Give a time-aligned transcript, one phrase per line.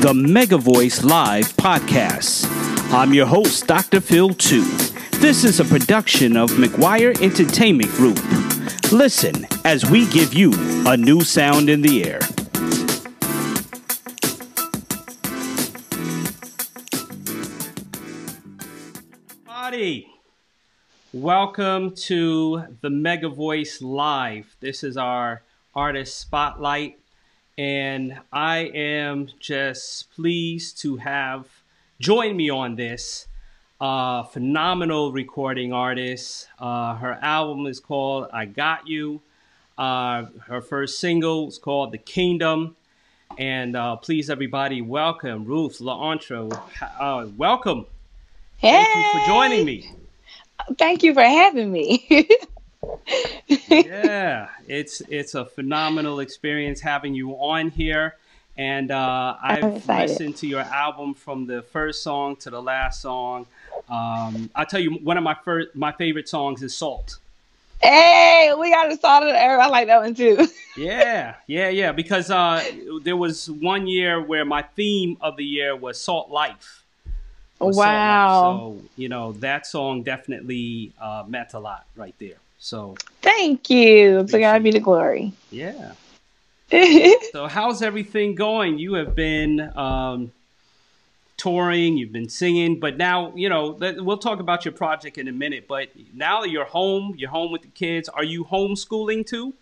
[0.00, 2.46] the Mega Voice Live podcast.
[2.90, 4.00] I'm your host, Dr.
[4.00, 4.62] Phil 2.
[5.18, 8.18] This is a production of McGuire Entertainment Group.
[8.92, 10.54] Listen as we give you
[10.86, 12.20] a new sound in the air.
[19.44, 20.06] Buddy,
[21.12, 24.56] welcome to the Mega Voice Live.
[24.60, 25.42] This is our
[25.74, 26.99] artist spotlight
[27.60, 31.46] and I am just pleased to have
[31.98, 33.26] joined me on this.
[33.78, 36.48] Uh, phenomenal recording artist.
[36.58, 39.20] Uh, her album is called I Got You.
[39.76, 42.76] Uh, her first single is called The Kingdom.
[43.36, 46.58] And uh, please, everybody, welcome Ruth La'Ontra.
[46.98, 47.84] Uh, welcome.
[48.56, 48.84] Hey.
[48.84, 49.92] Thank you for joining me.
[50.78, 52.06] Thank you for having me.
[53.46, 58.16] yeah, it's it's a phenomenal experience having you on here.
[58.56, 63.46] And uh, I've listened to your album from the first song to the last song.
[63.88, 67.18] Um, I'll tell you, one of my first, my favorite songs is "Salt."
[67.80, 69.60] Hey, we got a salt of the earth.
[69.60, 70.46] I like that one too.
[70.76, 71.92] yeah, yeah, yeah.
[71.92, 72.62] Because uh,
[73.02, 76.84] there was one year where my theme of the year was "Salt Life."
[77.58, 78.42] Was wow.
[78.42, 78.82] Salt Life.
[78.82, 82.36] So you know that song definitely uh, meant a lot right there.
[82.60, 84.24] So thank you.
[84.24, 85.32] To God be the glory.
[85.50, 85.92] Yeah.
[87.32, 88.78] so how's everything going?
[88.78, 90.30] You have been um,
[91.36, 95.32] touring, you've been singing, but now you know we'll talk about your project in a
[95.32, 95.66] minute.
[95.66, 98.08] But now that you're home, you're home with the kids.
[98.10, 99.54] Are you homeschooling too?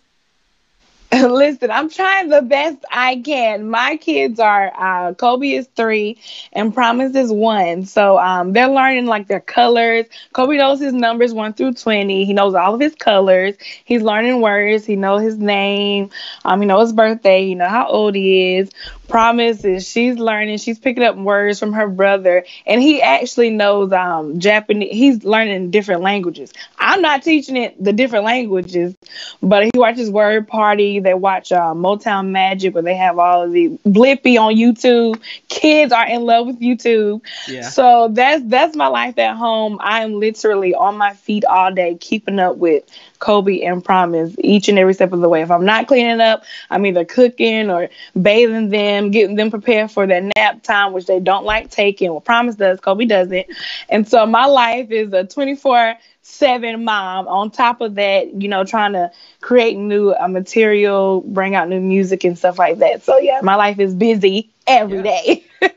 [1.13, 3.69] Listen, I'm trying the best I can.
[3.69, 6.17] My kids are uh, Kobe is three
[6.53, 10.05] and Promise is one, so um, they're learning like their colors.
[10.33, 12.25] Kobe knows his numbers one through twenty.
[12.25, 13.55] He knows all of his colors.
[13.85, 14.85] He's learning words.
[14.85, 16.11] He knows his name.
[16.45, 17.45] Um, he knows his birthday.
[17.45, 18.69] He know how old he is.
[19.09, 20.57] Promise is she's learning.
[20.59, 24.91] She's picking up words from her brother, and he actually knows um Japanese.
[24.91, 26.53] He's learning different languages.
[26.77, 28.95] I'm not teaching it the different languages,
[29.41, 30.99] but he watches Word Party.
[30.99, 35.21] They watch uh, Motown Magic, where they have all of the Blippi on YouTube.
[35.47, 37.21] Kids are in love with YouTube.
[37.47, 37.61] Yeah.
[37.61, 39.77] So that's that's my life at home.
[39.81, 42.83] I'm literally on my feet all day, keeping up with
[43.19, 45.41] Kobe and Promise each and every step of the way.
[45.41, 47.89] If I'm not cleaning up, I'm either cooking or
[48.19, 52.11] bathing them, getting them prepared for their nap time, which they don't like taking.
[52.11, 53.47] Well, Promise does, Kobe doesn't.
[53.87, 57.27] And so my life is a 24 seven mom.
[57.27, 59.11] On top of that, you know, trying to
[59.41, 63.03] create new uh, material, bring out new music and stuff like that.
[63.03, 65.03] So yeah, my life is busy every yeah.
[65.03, 65.45] day.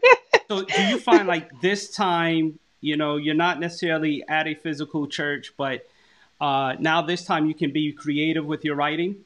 [0.48, 5.06] so do you find like this time, you know, you're not necessarily at a physical
[5.06, 5.86] church, but
[6.40, 9.24] uh, now this time you can be creative with your writing?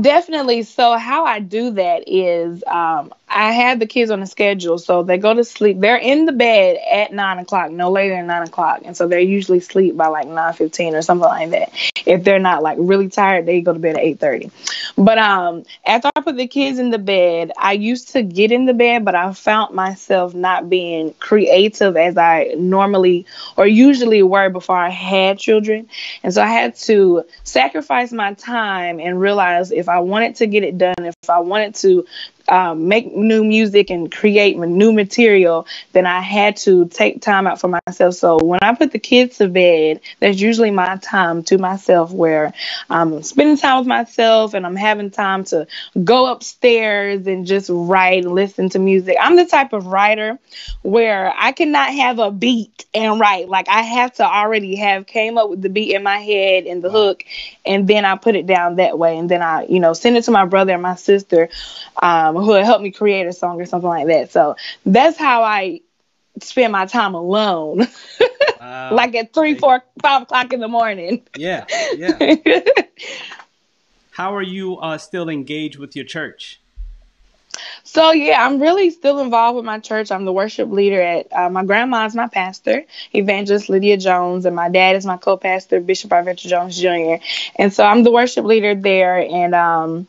[0.00, 0.62] Definitely.
[0.62, 5.02] So how I do that is um, I have the kids on a schedule, so
[5.02, 5.80] they go to sleep.
[5.80, 9.18] They're in the bed at nine o'clock, no later than nine o'clock, and so they're
[9.18, 11.72] usually sleep by like nine fifteen or something like that.
[12.06, 14.50] If they're not like really tired, they go to bed at eight thirty.
[14.96, 18.66] But um, after I put the kids in the bed, I used to get in
[18.66, 23.26] the bed, but I found myself not being creative as I normally
[23.56, 25.88] or usually were before I had children,
[26.22, 30.62] and so I had to sacrifice my time and realize if I wanted to get
[30.62, 32.06] it done, if I wanted to
[32.48, 37.60] um, make new music and create new material, then I had to take time out
[37.60, 38.14] for myself.
[38.14, 42.52] So when I put the kids to bed, that's usually my time to myself where
[42.90, 45.66] I'm spending time with myself and I'm having time to
[46.02, 49.16] go upstairs and just write listen to music.
[49.20, 50.38] I'm the type of writer
[50.82, 53.48] where I cannot have a beat and write.
[53.48, 56.82] Like I have to already have came up with the beat in my head and
[56.82, 57.24] the hook,
[57.64, 60.24] and then I put it down that way, and then I, you know, send it
[60.24, 61.48] to my brother and my sister.
[62.00, 64.30] Um, um, who would help me create a song or something like that.
[64.30, 65.80] So that's how I
[66.40, 67.86] spend my time alone.
[68.60, 68.94] Wow.
[68.94, 71.22] like at three, four, five o'clock in the morning.
[71.36, 72.18] Yeah, yeah.
[74.12, 76.60] how are you uh, still engaged with your church?
[77.84, 80.10] So yeah, I'm really still involved with my church.
[80.10, 84.68] I'm the worship leader at uh, my grandma's my pastor, Evangelist Lydia Jones, and my
[84.68, 87.22] dad is my co-pastor, Bishop Arventer Jones Jr.
[87.56, 90.06] And so I'm the worship leader there, and um,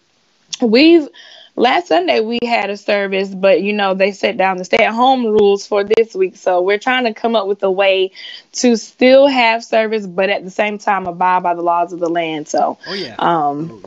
[0.62, 1.08] we've
[1.56, 4.94] last Sunday we had a service, but you know, they set down the stay at
[4.94, 6.36] home rules for this week.
[6.36, 8.12] So we're trying to come up with a way
[8.54, 12.10] to still have service, but at the same time abide by the laws of the
[12.10, 12.48] land.
[12.48, 13.16] So, oh, yeah.
[13.20, 13.84] um,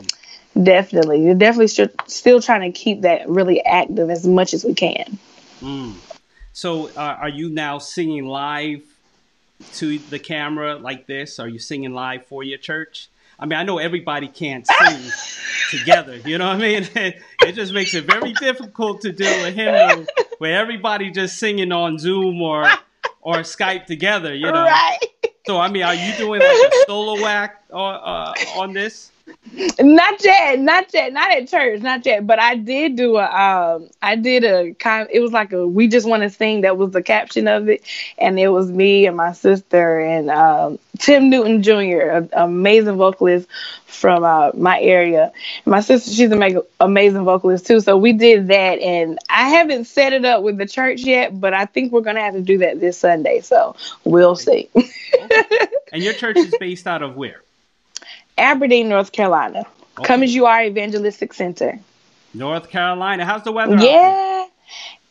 [0.61, 5.19] definitely, you're definitely still trying to keep that really active as much as we can.
[5.61, 5.93] Mm.
[6.53, 8.81] So, uh, are you now singing live
[9.73, 11.39] to the camera like this?
[11.39, 13.09] Are you singing live for your church?
[13.39, 15.11] I mean, I know everybody can't sing
[15.79, 16.17] together.
[16.17, 16.87] You know what I mean?
[17.41, 20.05] It, just makes it very difficult to do a hymnal
[20.39, 22.67] where everybody just singing on Zoom or
[23.21, 24.65] or Skype together, you know.
[24.65, 24.99] Right.
[25.47, 29.11] So I mean, are you doing like a solo act on uh, on this?
[29.79, 32.25] Not yet, not yet, not at church, not yet.
[32.25, 35.07] But I did do a, um, I did a kind.
[35.11, 37.83] It was like a "We Just Want to Sing." That was the caption of it,
[38.17, 43.47] and it was me and my sister and um, Tim Newton Jr., an amazing vocalist
[43.85, 45.31] from uh, my area.
[45.65, 47.79] My sister, she's an amazing vocalist too.
[47.79, 51.53] So we did that, and I haven't set it up with the church yet, but
[51.53, 53.41] I think we're gonna have to do that this Sunday.
[53.41, 54.69] So we'll see.
[55.91, 57.41] And your church is based out of where?
[58.39, 59.65] Aberdeen, North Carolina.
[59.97, 60.07] Okay.
[60.07, 61.79] Come as you are evangelistic center.
[62.33, 63.25] North Carolina.
[63.25, 63.75] How's the weather?
[63.75, 64.45] Yeah,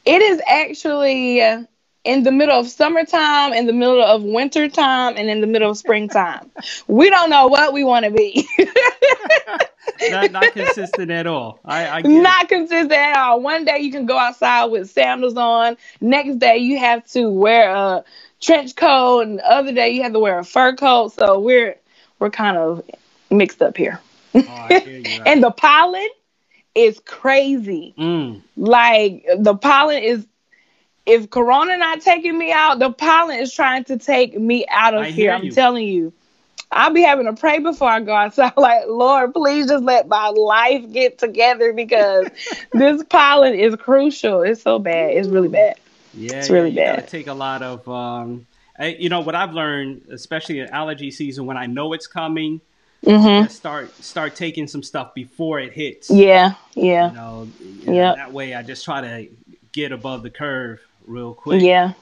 [0.04, 1.64] it is actually uh,
[2.04, 5.76] in the middle of summertime, in the middle of wintertime, and in the middle of
[5.76, 6.50] springtime.
[6.86, 8.48] we don't know what we want to be.
[10.10, 11.58] not, not consistent at all.
[11.64, 12.22] I, I get it.
[12.22, 13.40] Not consistent at all.
[13.40, 15.76] One day you can go outside with sandals on.
[16.00, 18.04] Next day you have to wear a
[18.40, 21.12] trench coat, and the other day you have to wear a fur coat.
[21.12, 21.76] So we're
[22.18, 22.82] we're kind of
[23.30, 24.00] mixed up here.
[24.34, 25.22] Oh, I hear you.
[25.26, 26.08] And the pollen
[26.74, 27.94] is crazy.
[27.98, 28.42] Mm.
[28.56, 30.26] Like the pollen is
[31.06, 35.04] if corona not taking me out, the pollen is trying to take me out of
[35.04, 35.32] I here.
[35.32, 35.50] I'm you.
[35.50, 36.12] telling you.
[36.70, 38.52] I'll be having to pray before I go outside.
[38.56, 42.28] Like, Lord, please just let my life get together because
[42.72, 44.42] this pollen is crucial.
[44.42, 45.12] It's so bad.
[45.12, 45.76] It's really bad.
[46.12, 47.06] Yeah, It's really yeah, bad.
[47.06, 47.86] take a lot of.
[47.88, 48.46] Um,
[48.78, 52.60] I, you know what I've learned, especially in allergy season, when I know it's coming,
[53.04, 56.10] hmm start start taking some stuff before it hits.
[56.10, 58.16] Yeah, yeah, You know, you know, Yep.
[58.16, 59.28] that way I just try to
[59.72, 61.62] get above the curve real quick.
[61.62, 61.92] yeah.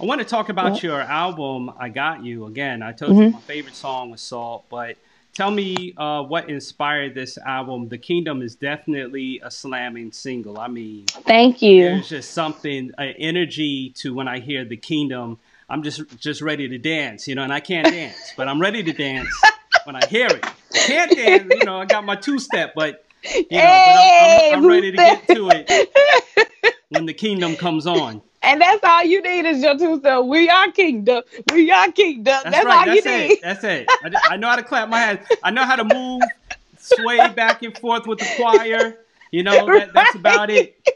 [0.00, 1.70] I want to talk about your album.
[1.78, 2.82] I got you again.
[2.82, 4.96] I told you my favorite song was Salt, but
[5.32, 7.88] tell me uh, what inspired this album.
[7.88, 10.58] The Kingdom is definitely a slamming single.
[10.58, 11.84] I mean, Thank you.
[11.84, 15.38] there's just something, an energy to when I hear the Kingdom.
[15.68, 18.82] I'm just just ready to dance, you know, and I can't dance, but I'm ready
[18.82, 19.28] to dance
[19.84, 20.44] when I hear it.
[20.44, 21.78] I can't dance, you know.
[21.78, 24.96] I got my two step, but you know, Hey, but I'm, I'm, I'm ready to
[24.96, 25.88] get to it
[26.88, 28.22] when the Kingdom comes on.
[28.44, 30.24] And that's all you need is your two step.
[30.24, 31.22] We are kingdom.
[31.52, 32.24] We are kingdom.
[32.24, 32.78] That's, That's, right.
[32.80, 33.28] all That's you it.
[33.28, 33.38] need.
[33.42, 33.88] That's it.
[34.02, 35.20] I, I know how to clap my hands.
[35.44, 36.22] I know how to move,
[36.76, 38.98] sway back and forth with the choir.
[39.30, 40.76] You know, that, that's about it.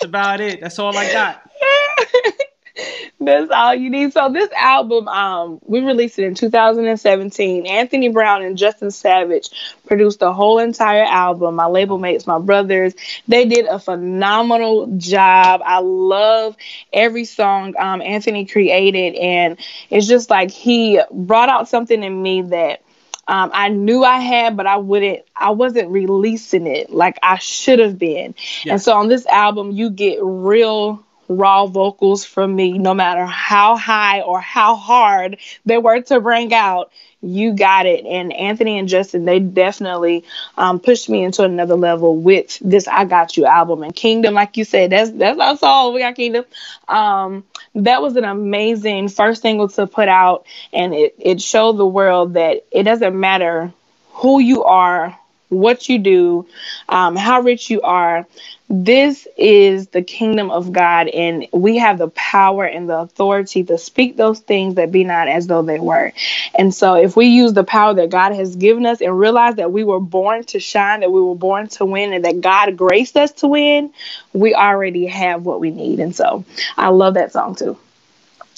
[0.00, 0.60] That's about it.
[0.60, 1.42] That's all I got.
[3.20, 4.12] That's all you need.
[4.12, 7.66] So this album, um, we released it in 2017.
[7.66, 9.50] Anthony Brown and Justin Savage
[9.86, 11.56] produced the whole entire album.
[11.56, 12.94] My label mates, my brothers,
[13.26, 15.62] they did a phenomenal job.
[15.64, 16.56] I love
[16.92, 19.58] every song um, Anthony created, and
[19.90, 22.82] it's just like he brought out something in me that
[23.26, 27.78] um, I knew I had, but I wouldn't, I wasn't releasing it like I should
[27.78, 28.34] have been.
[28.64, 28.72] Yeah.
[28.72, 33.76] And so on this album, you get real raw vocals from me, no matter how
[33.76, 36.90] high or how hard they were to bring out.
[37.20, 38.04] You got it.
[38.06, 40.24] And Anthony and Justin, they definitely
[40.56, 43.82] um, pushed me into another level with this I Got You album.
[43.82, 45.94] And Kingdom, like you said, that's that's our song.
[45.94, 46.44] We got Kingdom.
[46.86, 47.44] Um,
[47.74, 50.46] that was an amazing first single to put out.
[50.72, 53.72] And it, it showed the world that it doesn't matter
[54.10, 56.46] who you are, what you do,
[56.88, 58.26] um, how rich you are.
[58.70, 63.78] This is the kingdom of God, and we have the power and the authority to
[63.78, 66.12] speak those things that be not as though they were.
[66.54, 69.72] And so, if we use the power that God has given us and realize that
[69.72, 73.16] we were born to shine, that we were born to win, and that God graced
[73.16, 73.90] us to win,
[74.34, 75.98] we already have what we need.
[75.98, 76.44] And so,
[76.76, 77.78] I love that song too.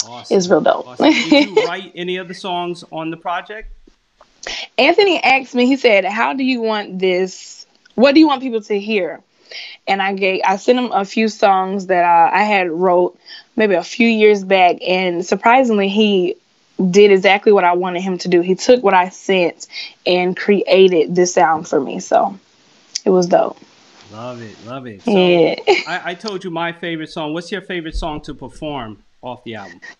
[0.04, 0.36] Awesome.
[0.36, 0.88] It's real dope.
[0.88, 1.12] Awesome.
[1.12, 3.72] Did you write any of the songs on the project?
[4.78, 7.66] Anthony asked me, he said, How do you want this?
[7.94, 9.20] What do you want people to hear?
[9.86, 13.18] And I gave, I sent him a few songs that uh, I had wrote
[13.56, 16.36] maybe a few years back, and surprisingly, he
[16.90, 18.40] did exactly what I wanted him to do.
[18.40, 19.66] He took what I sent
[20.06, 22.00] and created this sound for me.
[22.00, 22.38] So
[23.04, 23.58] it was dope.
[24.12, 24.56] Love it.
[24.66, 25.02] Love it.
[25.02, 25.56] So, Yeah.
[25.86, 27.32] I, I told you my favorite song.
[27.32, 29.80] What's your favorite song to perform off the album?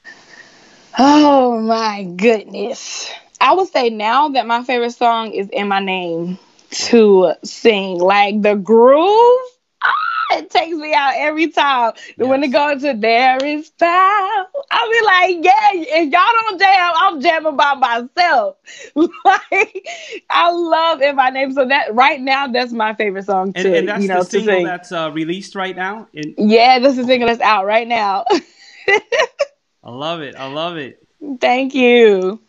[0.99, 3.11] Oh my goodness.
[3.41, 6.39] I would say now that my favorite song is In My Name
[6.71, 7.99] to sing.
[7.99, 9.39] Like the groove,
[9.83, 9.95] ah,
[10.39, 11.93] it takes me out every time.
[12.19, 12.53] When it Yes.
[12.53, 17.57] goes to There is Power, I'll be like, yeah, if y'all don't jam, I'm jamming
[17.57, 18.57] by myself.
[19.25, 19.87] like,
[20.31, 21.53] I love In My Name.
[21.53, 24.25] So that right now, that's my favorite song And, to, and that's you know, the
[24.25, 24.63] single sing.
[24.63, 26.09] that's uh, released right now.
[26.15, 28.25] And yeah, this is single that's out right now.
[29.83, 30.35] I love it.
[30.37, 30.99] I love it.
[31.41, 32.41] Thank you.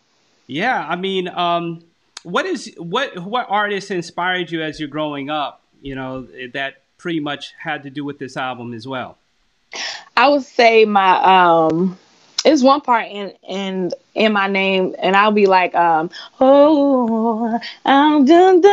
[0.52, 1.82] Yeah, I mean, um,
[2.24, 5.62] what is what what artists inspired you as you're growing up?
[5.82, 9.18] You know that pretty much had to do with this album as well.
[10.18, 11.98] I would say my um
[12.44, 16.10] it's one part in in in my name and I'll be like um
[16.42, 18.64] oh I'm done of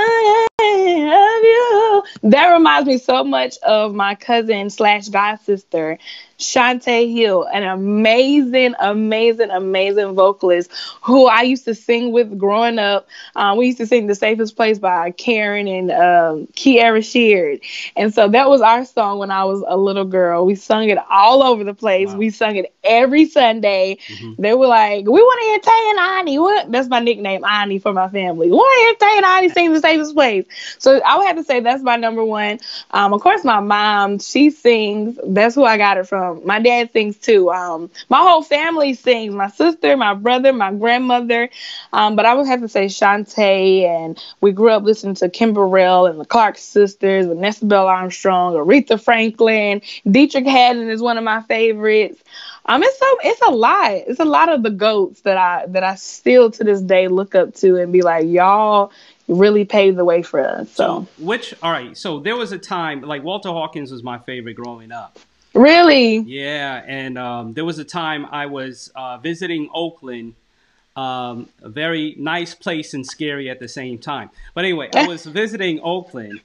[0.60, 2.02] you.
[2.24, 5.96] That reminds me so much of my cousin slash god sister
[6.38, 10.70] Shantae Hill, an amazing, amazing, amazing vocalist
[11.02, 13.08] who I used to sing with growing up.
[13.34, 17.60] Um, we used to sing The Safest Place by Karen and um, Kierra Sheard.
[17.96, 20.46] And so that was our song when I was a little girl.
[20.46, 22.10] We sung it all over the place.
[22.10, 22.18] Wow.
[22.18, 23.98] We sung it every Sunday.
[24.06, 24.40] Mm-hmm.
[24.40, 26.38] They were like, we want to hear Tay and Ani.
[26.38, 26.70] What?
[26.70, 28.46] That's my nickname, Ani, for my family.
[28.46, 30.46] We want to hear Tay and Ani sing The Safest Place.
[30.78, 32.60] So I would have to say that's my number one.
[32.92, 35.18] Um, of course, my mom, she sings.
[35.26, 37.50] That's who I got it from um, my dad sings too.
[37.50, 39.34] Um, my whole family sings.
[39.34, 41.48] My sister, my brother, my grandmother.
[41.92, 45.52] Um, but I would have to say Shantae, and we grew up listening to Kim
[45.52, 51.24] Burrell and the Clark sisters, Vanessa Bell Armstrong, Aretha Franklin, Deitrick Haddon is one of
[51.24, 52.22] my favorites.
[52.66, 53.92] Um, it's so it's a lot.
[53.92, 57.34] It's a lot of the goats that I that I still to this day look
[57.34, 58.92] up to and be like, y'all
[59.26, 60.70] really paved the way for us.
[60.72, 61.06] So.
[61.18, 64.54] so which all right, so there was a time like Walter Hawkins was my favorite
[64.54, 65.18] growing up.
[65.58, 66.18] Really?
[66.18, 70.34] Yeah, and um, there was a time I was uh, visiting Oakland,
[70.94, 74.30] um, a very nice place and scary at the same time.
[74.54, 76.40] But anyway, I was visiting Oakland,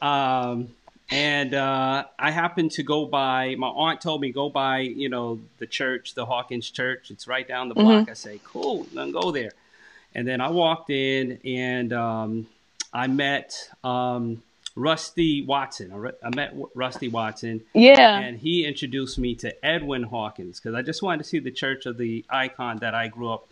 [0.00, 0.68] um,
[1.10, 3.54] and uh, I happened to go by.
[3.56, 7.10] My aunt told me go by, you know, the church, the Hawkins Church.
[7.10, 8.02] It's right down the block.
[8.02, 8.10] Mm-hmm.
[8.10, 9.52] I say, cool, then go there.
[10.14, 12.46] And then I walked in, and um,
[12.94, 13.68] I met.
[13.84, 14.42] Um,
[14.78, 16.12] Rusty Watson.
[16.22, 17.62] I met Rusty Watson.
[17.74, 18.18] Yeah.
[18.18, 21.84] And he introduced me to Edwin Hawkins because I just wanted to see the Church
[21.86, 23.48] of the Icon that I grew up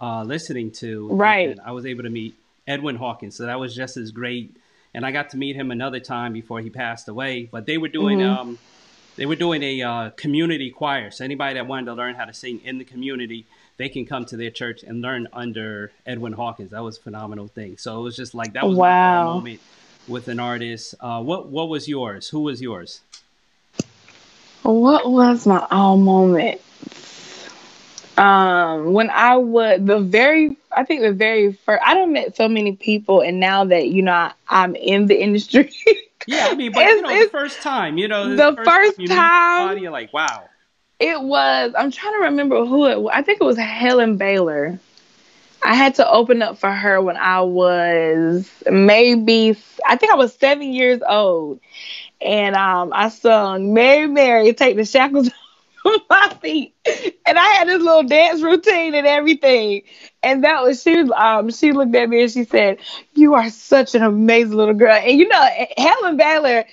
[0.00, 1.08] uh, listening to.
[1.08, 1.50] Right.
[1.50, 2.34] And I was able to meet
[2.66, 3.36] Edwin Hawkins.
[3.36, 4.56] So that was just as great.
[4.92, 7.48] And I got to meet him another time before he passed away.
[7.50, 8.40] But they were doing mm-hmm.
[8.40, 8.58] um,
[9.16, 11.12] they were doing a uh, community choir.
[11.12, 14.24] So anybody that wanted to learn how to sing in the community, they can come
[14.26, 16.72] to their church and learn under Edwin Hawkins.
[16.72, 17.76] That was a phenomenal thing.
[17.78, 19.30] So it was just like that was wow.
[19.30, 19.60] a moment
[20.08, 20.94] with an artist.
[21.00, 22.28] Uh, what what was yours?
[22.28, 23.00] Who was yours?
[24.62, 26.60] What was my all moment?
[28.16, 32.48] Um, when I would the very, I think the very first, I don't met so
[32.48, 35.72] many people, and now that you know I, am in the industry.
[36.26, 39.06] yeah, I mean, but you know, the first time, you know, the, the first, first
[39.08, 40.44] time, somebody, you're like, wow.
[41.00, 41.74] It was.
[41.76, 43.00] I'm trying to remember who it.
[43.00, 43.10] was.
[43.12, 44.78] I think it was Helen Baylor.
[45.64, 49.56] I had to open up for her when I was maybe
[49.86, 51.60] I think I was seven years old,
[52.20, 55.30] and um, I sung "Mary Mary, Take the Shackles
[55.86, 56.74] Off My Feet,"
[57.26, 59.82] and I had this little dance routine and everything.
[60.22, 61.00] And that was she.
[61.10, 62.78] Um, she looked at me and she said,
[63.14, 66.64] "You are such an amazing little girl." And you know, Helen Baylor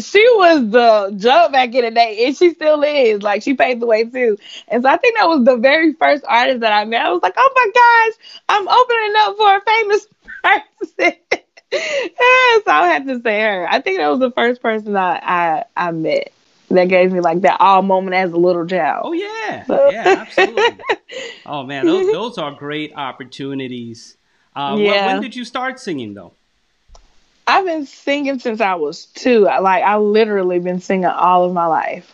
[0.00, 3.22] she was the jump back in the day, and she still is.
[3.22, 4.38] Like she paved the way too.
[4.68, 7.02] And so I think that was the very first artist that I met.
[7.02, 10.06] I was like, oh my gosh, I'm opening up for a famous
[10.42, 11.42] person.
[12.64, 13.66] so I had to say her.
[13.70, 16.32] I think that was the first person I, I I met
[16.70, 19.02] that gave me like that all moment as a little child.
[19.04, 20.78] Oh yeah, yeah, absolutely.
[21.46, 24.16] oh man, those those are great opportunities.
[24.54, 25.06] Uh, yeah.
[25.06, 26.35] When, when did you start singing though?
[27.46, 29.40] I've been singing since I was two.
[29.40, 32.12] Like I literally been singing all of my life.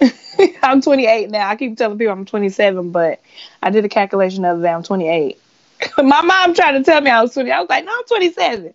[0.62, 1.48] I'm 28 now.
[1.48, 3.20] I keep telling people I'm 27, but
[3.62, 4.72] I did a calculation the other day.
[4.72, 5.38] I'm 28.
[5.98, 7.50] my mom tried to tell me I was 20.
[7.50, 8.74] I was like, no, I'm 27.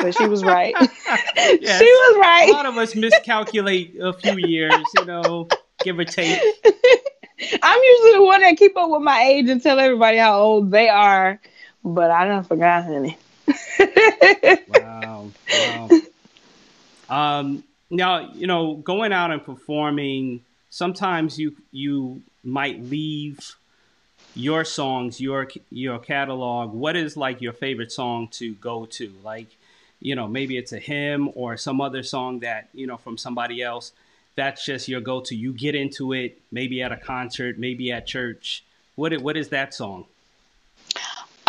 [0.00, 0.74] But she was right.
[1.60, 2.48] yes, she was right.
[2.48, 6.40] A lot of us miscalculate a few years, you know, give or take.
[7.62, 10.70] I'm usually the one that keep up with my age and tell everybody how old
[10.70, 11.40] they are,
[11.84, 13.16] but I don't forgot, honey
[14.68, 15.30] wow.
[15.52, 15.88] Wow.
[17.08, 23.56] Um, now, you know, going out and performing, sometimes you you might leave
[24.34, 26.72] your songs, your your catalog.
[26.72, 29.12] What is like your favorite song to go to?
[29.24, 29.48] Like,
[30.00, 33.62] you know, maybe it's a hymn or some other song that, you know, from somebody
[33.62, 33.92] else.
[34.36, 35.34] That's just your go-to.
[35.34, 38.64] You get into it, maybe at a concert, maybe at church.
[38.94, 40.06] What what is that song?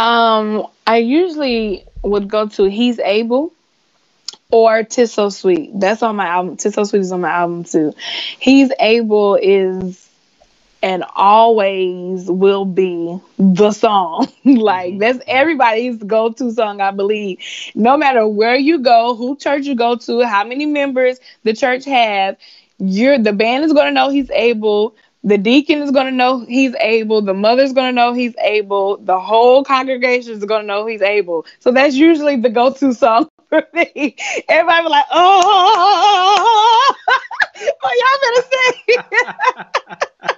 [0.02, 3.54] Um, I usually would go to He's Able
[4.50, 5.80] or Tis So Sweet.
[5.80, 6.58] That's on my album.
[6.58, 7.94] Tis So Sweet is on my album too.
[8.40, 10.10] He's Able is
[10.82, 14.28] and always will be the song.
[14.46, 14.98] like mm-hmm.
[14.98, 17.38] that's everybody's go-to song, I believe.
[17.76, 21.86] No matter where you go, who church you go to, how many members the church
[21.86, 22.38] have,
[22.80, 26.74] you're the band is gonna know he's able the deacon is going to know he's
[26.80, 27.22] able.
[27.22, 28.98] The mother's going to know he's able.
[28.98, 31.46] The whole congregation is going to know he's able.
[31.60, 34.16] So that's usually the go-to song for me.
[34.50, 40.38] Everybody be like, oh, oh, oh, oh what y'all better say.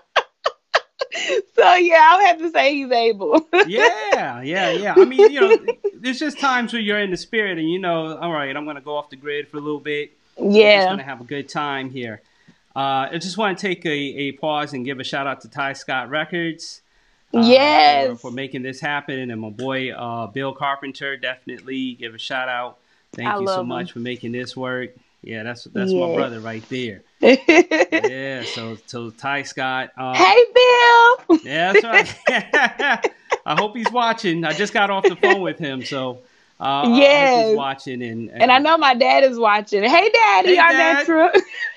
[1.56, 3.48] so yeah, I'll have to say he's able.
[3.68, 4.96] yeah, yeah, yeah.
[4.98, 5.58] I mean, you know,
[5.96, 8.82] there's just times where you're in the spirit and you know, all right, I'm gonna
[8.82, 10.12] go off the grid for a little bit.
[10.38, 10.46] Yeah.
[10.46, 12.22] We're just gonna have a good time here.
[12.76, 15.48] Uh, I just want to take a, a pause and give a shout out to
[15.48, 16.82] Tyscot Records.
[17.34, 18.10] Uh, yes.
[18.10, 19.32] For, for, making this happen.
[19.32, 22.78] And my boy uh, Bill Carpenter, definitely give a shout out.
[23.14, 23.94] Thank I you so love much him.
[23.94, 24.92] for making this work.
[25.22, 26.06] Yeah, that's that's Yeah.
[26.08, 27.02] my brother right there.
[27.22, 29.92] Yeah, so so Ty Scott.
[29.98, 31.40] Um, hey, Bill.
[31.44, 33.12] Yeah, that's right.
[33.46, 34.44] I hope he's watching.
[34.44, 36.20] I just got off the phone with him, so
[36.60, 37.48] uh, Yes.
[37.50, 38.02] he's watching.
[38.04, 39.84] And, And I know my dad is watching.
[39.84, 40.94] Hey, Daddy, Hey, our Dad.
[41.08, 41.30] natural.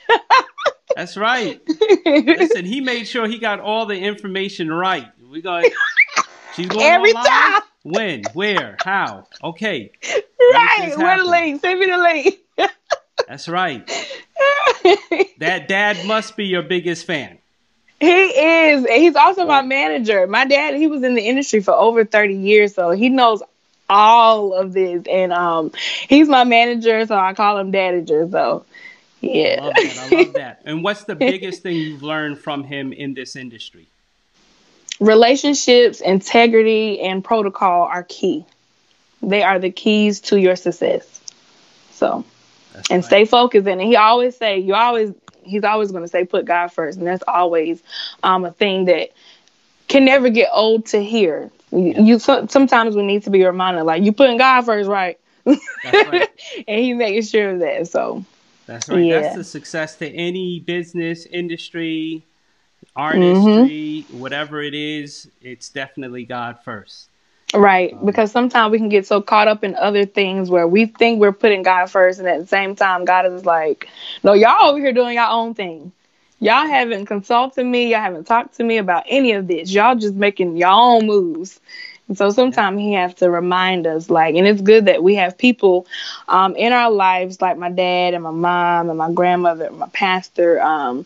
[0.96, 1.60] that's right.
[2.06, 5.06] Listen, he made sure he got all the information right.
[5.30, 5.64] We got.
[6.54, 7.24] She's going Every online?
[7.26, 7.62] time.
[7.82, 8.24] When?
[8.32, 8.76] Where?
[8.82, 9.26] How?
[9.44, 10.94] Okay, right.
[10.96, 11.60] Where the link?
[11.60, 12.36] Send me the link.
[13.28, 13.88] that's right.
[15.38, 17.38] That dad must be your biggest fan.
[18.00, 18.86] He is.
[18.86, 20.26] He's also my manager.
[20.26, 23.42] My dad, he was in the industry for over 30 years, so he knows
[23.90, 25.04] all of this.
[25.10, 25.72] And um
[26.08, 28.30] he's my manager, so I call him Dadager.
[28.30, 28.64] So
[29.22, 29.60] I yeah.
[29.62, 29.98] love that.
[29.98, 30.62] I love that.
[30.64, 33.86] And what's the biggest thing you've learned from him in this industry?
[35.00, 38.44] Relationships, integrity, and protocol are key.
[39.22, 41.20] They are the keys to your success.
[41.92, 42.24] So
[42.72, 43.06] That's and right.
[43.06, 43.66] stay focused.
[43.66, 47.06] And he always say, you always, he's always going to say, put God first, and
[47.06, 47.82] that's always
[48.22, 49.10] um, a thing that
[49.88, 51.50] can never get old to hear.
[51.72, 55.18] You, you so, sometimes we need to be reminded, like you putting God first, right?
[55.44, 55.60] That's
[56.08, 56.28] right.
[56.68, 57.88] and he's making sure of that.
[57.88, 58.24] So
[58.66, 59.04] That's right.
[59.04, 59.20] Yeah.
[59.20, 62.24] That's the success to any business, industry,
[62.94, 65.30] artistry, whatever it is.
[65.40, 67.08] It's definitely God first.
[67.54, 70.86] right, Um, because sometimes we can get so caught up in other things where we
[70.86, 73.88] think we're putting God first, and at the same time, God is like,
[74.24, 75.92] no, y'all over here doing your own thing.
[76.38, 77.90] Y'all haven't consulted me.
[77.90, 79.72] Y'all haven't talked to me about any of this.
[79.72, 81.60] Y'all just making your own moves.
[82.08, 85.36] And so sometimes he has to remind us, like, and it's good that we have
[85.36, 85.86] people
[86.28, 89.88] um, in our lives, like my dad and my mom and my grandmother, and my
[89.88, 91.04] pastor, um,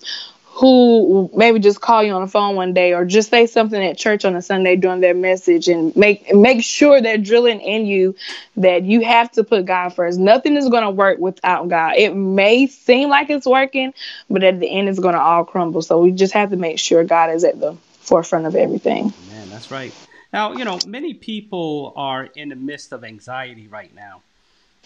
[0.53, 3.97] who maybe just call you on the phone one day or just say something at
[3.97, 8.15] church on a Sunday during their message and make make sure they're drilling in you
[8.57, 10.19] that you have to put God first.
[10.19, 11.95] Nothing is going to work without God.
[11.97, 13.95] It may seem like it's working,
[14.29, 15.81] but at the end it's going to all crumble.
[15.81, 19.15] So we just have to make sure God is at the forefront of everything.
[19.31, 19.95] Man, that's right.
[20.33, 24.23] Now, you know, many people are in the midst of anxiety right now.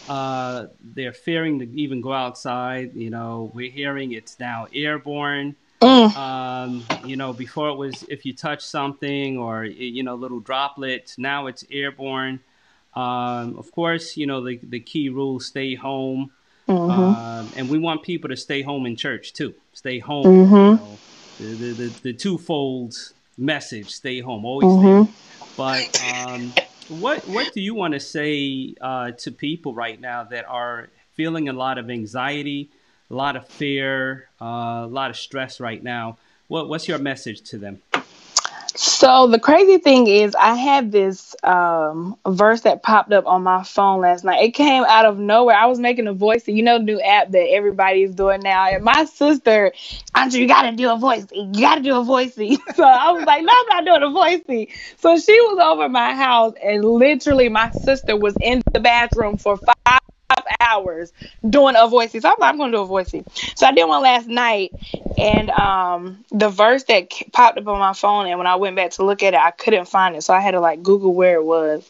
[0.07, 2.95] Uh, they're fearing to even go outside.
[2.95, 5.55] You know, we're hearing it's now airborne.
[5.81, 10.39] Mm, Um, you know, before it was if you touch something or you know little
[10.39, 11.17] droplets.
[11.17, 12.39] Now it's airborne.
[12.95, 16.31] Um, of course, you know the the key rule: stay home.
[16.67, 16.89] mhm.
[16.89, 19.53] Um, and we want people to stay home in church too.
[19.73, 20.25] Stay home.
[20.25, 20.69] Mhm.
[20.69, 20.99] You know,
[21.39, 22.95] the, the, the, the twofold
[23.37, 24.45] message: stay home.
[24.45, 24.97] Always stay Mhm.
[24.97, 25.15] home.
[25.57, 26.53] But um,
[26.89, 31.49] what what do you want to say uh, to people right now that are feeling
[31.49, 32.69] a lot of anxiety,
[33.09, 36.17] a lot of fear, uh, a lot of stress right now?
[36.47, 37.81] What what's your message to them?
[38.77, 43.63] So the crazy thing is, I had this um, verse that popped up on my
[43.63, 44.43] phone last night.
[44.43, 45.55] It came out of nowhere.
[45.55, 48.67] I was making a voice, you know, the new app that everybody is doing now.
[48.67, 49.71] And my sister,
[50.13, 51.25] Andrew, you gotta do a voice.
[51.31, 52.57] You gotta do a voicey.
[52.75, 54.69] So I was like, no, I'm not doing a voicey.
[54.97, 59.55] So she was over my house, and literally, my sister was in the bathroom for
[59.57, 59.99] five
[60.59, 61.11] hours
[61.47, 62.21] doing a voicey.
[62.21, 63.25] So I'm like, I'm gonna do a voicey.
[63.57, 64.73] So I did one last night,
[65.17, 68.91] and um, the verse that popped up on my phone, and when I went back
[68.91, 71.35] to look at it, I couldn't find it, so I had to like Google where
[71.35, 71.89] it was.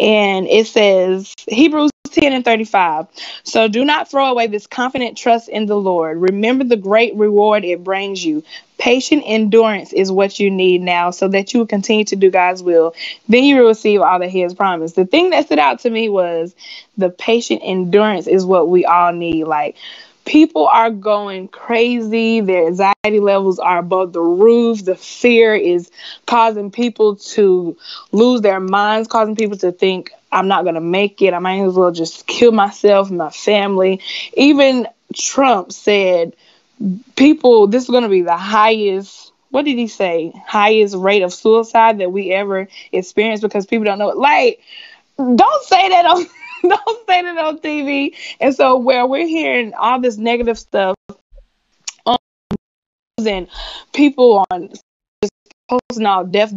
[0.00, 3.06] And it says Hebrews 10 and 35.
[3.44, 6.18] So do not throw away this confident trust in the Lord.
[6.18, 8.42] Remember the great reward it brings you.
[8.78, 12.62] Patient endurance is what you need now so that you will continue to do God's
[12.62, 12.94] will.
[13.28, 14.94] Then you will receive all that He has promised.
[14.94, 16.54] The thing that stood out to me was
[16.96, 19.44] the patient endurance is what we all need.
[19.44, 19.76] Like,
[20.24, 22.40] people are going crazy.
[22.40, 24.84] Their anxiety levels are above the roof.
[24.84, 25.90] The fear is
[26.26, 27.76] causing people to
[28.12, 31.34] lose their minds, causing people to think, I'm not going to make it.
[31.34, 34.00] I might as well just kill myself and my family.
[34.34, 36.34] Even Trump said,
[37.16, 39.32] people, this is going to be the highest.
[39.50, 40.32] What did he say?
[40.46, 44.16] Highest rate of suicide that we ever experienced because people don't know it.
[44.18, 44.60] Like,
[45.16, 46.26] don't say that on
[46.62, 48.14] don't say that on TV.
[48.40, 50.96] And so where we're hearing all this negative stuff
[52.06, 52.18] on
[53.26, 53.48] and
[53.92, 55.32] people on just
[55.68, 56.52] posting all death,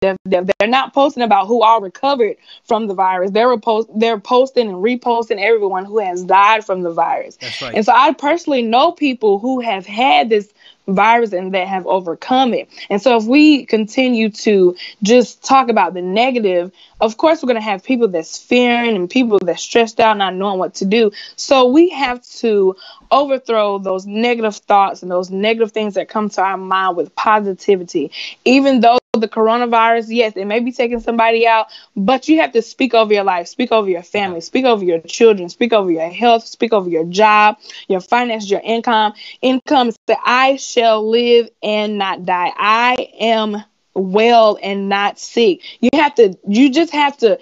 [0.00, 3.32] They're, they're not posting about who all recovered from the virus.
[3.32, 7.36] They're post, they're posting and reposting everyone who has died from the virus.
[7.36, 7.74] That's right.
[7.74, 10.52] And so I personally know people who have had this
[10.86, 12.68] virus and that have overcome it.
[12.88, 17.56] And so if we continue to just talk about the negative, of course we're going
[17.56, 21.10] to have people that's fearing and people that's stressed out not knowing what to do.
[21.36, 22.76] So we have to
[23.10, 28.10] overthrow those negative thoughts and those negative things that come to our mind with positivity.
[28.44, 32.62] Even though the coronavirus, yes, it may be taking somebody out, but you have to
[32.62, 36.08] speak over your life, speak over your family, speak over your children, speak over your
[36.08, 37.56] health, speak over your job,
[37.88, 39.12] your finances your income.
[39.40, 42.52] Income that I shall live and not die.
[42.56, 43.62] I am
[43.94, 45.62] well and not sick.
[45.80, 47.38] You have to, you just have to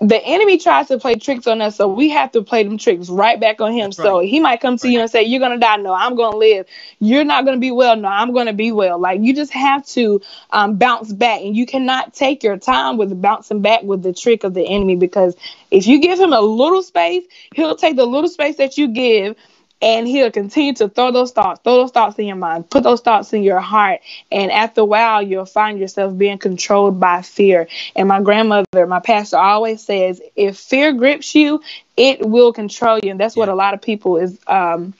[0.00, 3.08] the enemy tries to play tricks on us, so we have to play them tricks
[3.08, 3.86] right back on him.
[3.86, 4.28] That's so right.
[4.28, 4.92] he might come to right.
[4.92, 5.76] you and say, You're gonna die.
[5.76, 6.66] No, I'm gonna live.
[6.98, 7.96] You're not gonna be well.
[7.96, 8.98] No, I'm gonna be well.
[8.98, 13.20] Like you just have to um, bounce back, and you cannot take your time with
[13.20, 15.34] bouncing back with the trick of the enemy because
[15.70, 17.24] if you give him a little space,
[17.54, 19.36] he'll take the little space that you give
[19.82, 23.00] and he'll continue to throw those thoughts, throw those thoughts in your mind, put those
[23.00, 24.00] thoughts in your heart.
[24.32, 27.68] And after a while, you'll find yourself being controlled by fear.
[27.94, 31.60] And my grandmother, my pastor always says, if fear grips you,
[31.96, 33.10] it will control you.
[33.10, 33.40] And that's yeah.
[33.40, 34.94] what a lot of people is um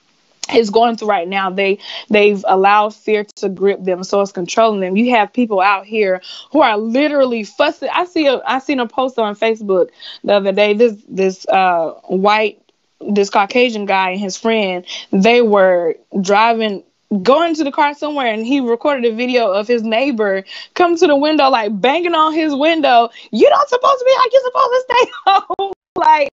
[0.55, 1.51] is going through right now.
[1.51, 4.97] They they've allowed fear to grip them, so it's controlling them.
[4.97, 7.89] You have people out here who are literally fussing.
[7.93, 9.89] I see a I seen a post on Facebook
[10.23, 10.75] the other day.
[10.75, 12.63] This this uh white
[13.01, 16.83] this Caucasian guy and his friend, they were driving
[17.23, 21.07] going to the car somewhere and he recorded a video of his neighbor come to
[21.07, 23.09] the window like banging on his window.
[23.31, 25.73] You don't supposed to be like you're supposed to stay home.
[25.99, 26.29] Like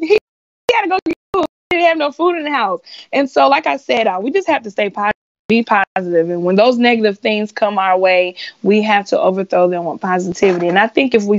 [0.00, 0.18] he, he
[0.72, 1.46] had to go get food.
[1.70, 2.80] He didn't have no food in the house.
[3.12, 5.12] And so like i said uh, we just have to stay positive
[5.48, 6.30] be positive.
[6.30, 10.68] And when those negative things come our way we have to overthrow them with positivity.
[10.68, 11.38] And i think if we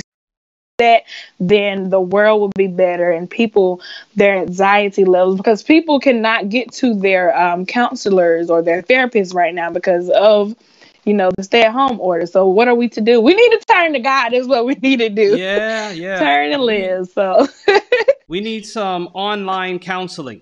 [0.77, 1.03] that,
[1.39, 3.81] then the world will be better and people,
[4.15, 9.53] their anxiety levels, because people cannot get to their um, counselors or their therapists right
[9.53, 10.55] now because of,
[11.03, 12.25] you know, the stay at home order.
[12.25, 13.19] So, what are we to do?
[13.19, 15.37] We need to turn to God, is what we need to do.
[15.37, 16.19] Yeah, yeah.
[16.19, 17.09] turn and live.
[17.09, 17.47] So,
[18.27, 20.41] we need some online counseling.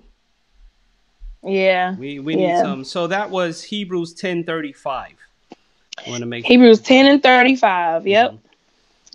[1.44, 1.96] Yeah.
[1.96, 2.62] We, we need yeah.
[2.62, 2.84] some.
[2.84, 5.14] So, that was Hebrews 10 35.
[6.06, 8.06] I want to make Hebrews 10 and 35.
[8.08, 8.32] Yep.
[8.32, 8.45] Mm-hmm.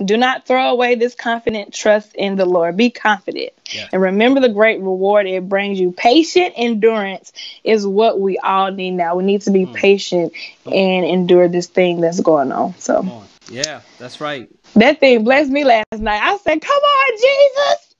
[0.04, 2.76] Do not throw away this confident trust in the Lord.
[2.76, 3.52] Be confident.
[3.70, 3.88] Yeah.
[3.92, 5.92] And remember the great reward it brings you.
[5.92, 7.32] Patient endurance
[7.64, 9.16] is what we all need now.
[9.16, 9.74] We need to be mm.
[9.74, 10.32] patient
[10.64, 12.74] and endure this thing that's going on.
[12.78, 13.26] So, on.
[13.50, 14.48] yeah, that's right.
[14.74, 16.22] That thing blessed me last night.
[16.22, 17.90] I said, Come on, Jesus.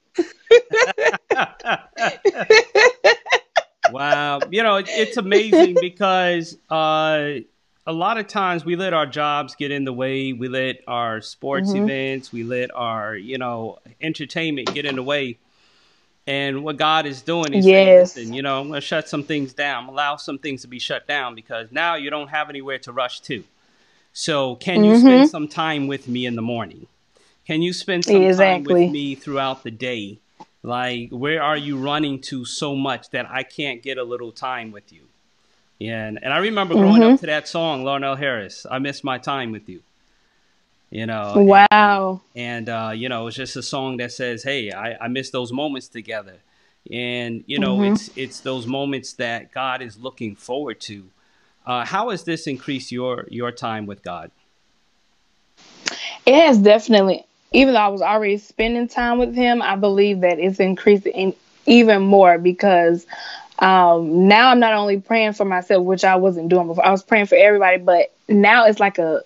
[3.91, 4.41] wow.
[4.51, 7.41] You know, it's amazing because uh,
[7.87, 10.33] a lot of times we let our jobs get in the way.
[10.33, 11.85] We let our sports mm-hmm.
[11.85, 15.39] events, we let our, you know, entertainment get in the way.
[16.27, 18.13] And what God is doing is yes.
[18.13, 20.79] saying, you know, I'm going to shut some things down, allow some things to be
[20.79, 23.43] shut down because now you don't have anywhere to rush to.
[24.13, 25.07] So, can you mm-hmm.
[25.07, 26.87] spend some time with me in the morning?
[27.47, 28.75] Can you spend some exactly.
[28.75, 30.19] time with me throughout the day?
[30.63, 34.73] Like, where are you running to so much that I can't get a little time
[34.73, 35.03] with you?
[35.81, 37.15] Yeah, and, and I remember growing mm-hmm.
[37.15, 38.67] up to that song, Larnell Harris.
[38.71, 39.81] I miss my time with you.
[40.91, 41.33] You know.
[41.37, 42.21] Wow.
[42.37, 45.31] And, and uh, you know, it's just a song that says, "Hey, I, I miss
[45.31, 46.35] those moments together."
[46.93, 47.95] And you know, mm-hmm.
[47.95, 51.07] it's it's those moments that God is looking forward to.
[51.65, 54.31] Uh, how has this increased your your time with God?
[56.27, 57.25] It has definitely.
[57.53, 61.35] Even though I was already spending time with Him, I believe that it's increasing
[61.67, 63.07] even more because
[63.61, 66.85] um, now I'm not only praying for myself, which I wasn't doing before.
[66.85, 69.23] I was praying for everybody, but now it's like a,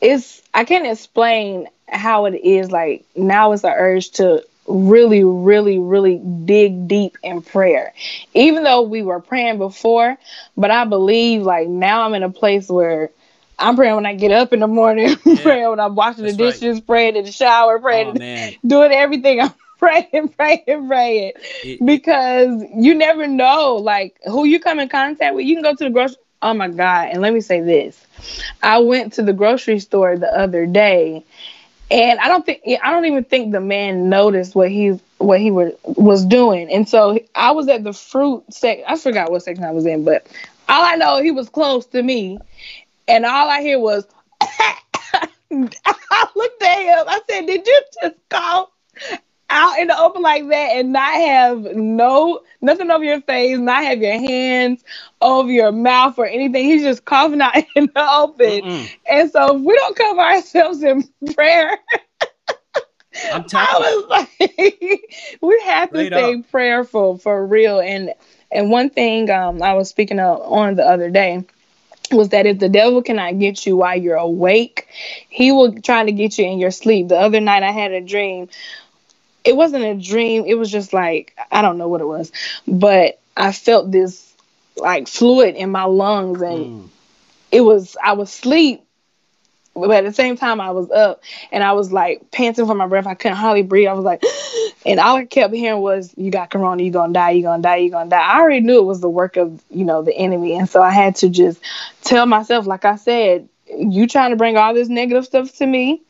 [0.00, 2.70] it's I can't explain how it is.
[2.70, 7.94] Like now it's the urge to really, really, really dig deep in prayer.
[8.34, 10.18] Even though we were praying before,
[10.56, 13.10] but I believe like now I'm in a place where
[13.58, 15.42] I'm praying when I get up in the morning, yeah.
[15.42, 16.86] praying when I'm washing That's the dishes, right.
[16.86, 19.40] praying in the shower, praying, oh, doing everything.
[19.40, 21.32] I'm praying, praying, praying.
[21.62, 25.46] It, because you never know like who you come in contact with.
[25.46, 27.08] You can go to the grocery oh my God.
[27.10, 28.00] And let me say this.
[28.62, 31.24] I went to the grocery store the other day
[31.90, 35.50] and I don't think I don't even think the man noticed what he what he
[35.50, 36.70] was was doing.
[36.70, 38.84] And so I was at the fruit section.
[38.86, 40.26] I forgot what section I was in, but
[40.68, 42.38] all I know he was close to me,
[43.06, 44.06] and all I hear was.
[45.50, 47.04] I looked at him.
[47.08, 48.70] I said, "Did you just call
[49.50, 53.84] out in the open like that and not have no nothing over your face, not
[53.84, 54.84] have your hands
[55.20, 56.64] over your mouth or anything.
[56.64, 58.46] He's just coughing out in the open.
[58.46, 58.90] Mm-mm.
[59.08, 61.78] And so if we don't cover ourselves in prayer.
[63.32, 64.28] I'm telling like,
[65.40, 66.50] we have to stay up.
[66.50, 67.80] prayerful for real.
[67.80, 68.14] And
[68.50, 71.44] and one thing um, I was speaking of on the other day
[72.12, 74.88] was that if the devil cannot get you while you're awake,
[75.28, 77.08] he will try to get you in your sleep.
[77.08, 78.48] The other night I had a dream.
[79.44, 82.32] It wasn't a dream, it was just like I don't know what it was,
[82.66, 84.32] but I felt this
[84.76, 86.88] like fluid in my lungs and mm.
[87.50, 88.84] it was I was asleep
[89.86, 91.22] but at the same time I was up
[91.52, 93.06] and I was like panting for my breath.
[93.06, 93.88] I couldn't hardly breathe.
[93.88, 94.22] I was like,
[94.86, 96.82] and all I kept hearing was, "You got corona.
[96.82, 97.30] You gonna die.
[97.30, 97.76] You gonna die.
[97.76, 100.56] You gonna die." I already knew it was the work of you know the enemy,
[100.58, 101.60] and so I had to just
[102.02, 106.02] tell myself, like I said, "You trying to bring all this negative stuff to me."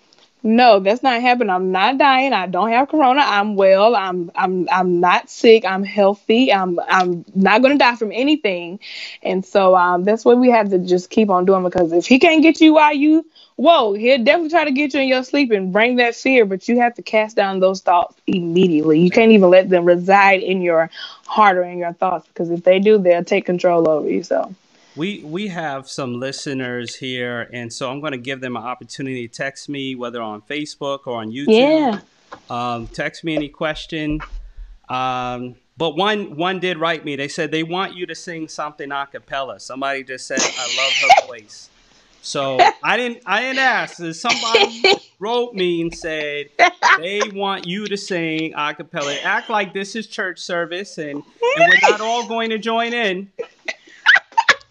[0.43, 1.51] No, that's not happening.
[1.51, 2.33] I'm not dying.
[2.33, 3.21] I don't have corona.
[3.23, 3.97] I'm well.
[3.97, 5.65] I'm I'm I'm not sick.
[5.65, 6.53] I'm healthy.
[6.53, 8.79] I'm I'm not gonna die from anything.
[9.23, 12.21] And so um, that's what we have to just keep on doing because if he
[12.21, 15.51] can't get you while you whoa, he'll definitely try to get you in your sleep
[15.51, 19.01] and bring that fear, but you have to cast down those thoughts immediately.
[19.01, 20.91] You can't even let them reside in your
[21.27, 24.23] heart or in your thoughts because if they do, they'll take control over you.
[24.23, 24.55] So
[24.99, 29.29] we we have some listeners here, and so I'm going to give them an opportunity
[29.29, 31.47] to text me, whether on Facebook or on YouTube.
[31.49, 32.01] Yeah.
[32.51, 34.21] Um, text me any question.
[34.89, 37.15] Um, but one one did write me.
[37.15, 39.61] They said they want you to sing something a cappella.
[39.61, 41.71] Somebody just said, "I love her voice."
[42.21, 44.03] So I didn't I didn't ask.
[44.15, 44.83] Somebody
[45.21, 46.47] wrote me and said
[46.99, 49.15] they want you to sing a cappella.
[49.23, 51.25] Act like this is church service and, and
[51.57, 53.31] we're not all going to join in.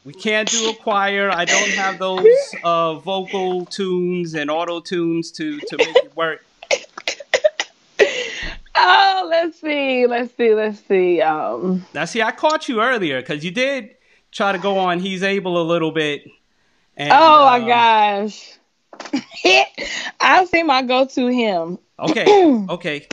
[0.08, 1.30] We can't do a choir.
[1.30, 2.26] I don't have those
[2.63, 6.46] uh, vocal tunes and auto tunes to, to make it work.
[8.80, 10.06] Oh, let's see.
[10.06, 10.54] Let's see.
[10.54, 11.20] Let's see.
[11.20, 13.96] Um, now, see, I caught you earlier because you did
[14.32, 15.00] try to go on.
[15.00, 16.30] He's able a little bit
[16.96, 18.60] and, oh my um, gosh.
[20.22, 21.80] I'll say my go to him.
[22.00, 22.26] Okay.
[22.70, 23.08] Okay.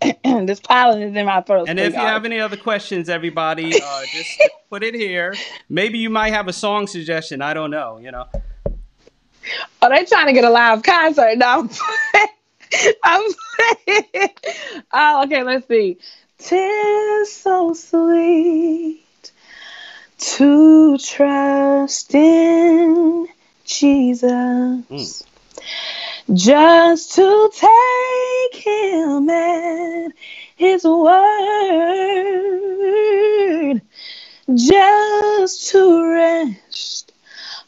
[0.24, 1.68] this pollen is in my throat.
[1.68, 5.34] And if you have any other questions, everybody, uh, just put it here.
[5.68, 7.42] Maybe you might have a song suggestion.
[7.42, 7.98] I don't know.
[7.98, 8.26] You know.
[9.82, 11.68] Oh, they trying to get a live concert now.
[13.04, 13.22] I'm
[14.92, 15.42] oh, okay.
[15.42, 15.98] Let's see.
[16.38, 19.02] Tis so sweet
[20.18, 23.26] to trust in
[23.64, 24.30] Jesus.
[24.30, 25.24] Mm.
[26.32, 30.12] Just to take him at
[30.56, 31.10] his word.
[34.54, 37.12] Just to rest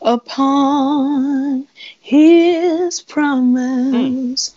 [0.01, 1.67] upon
[2.01, 4.55] his promise.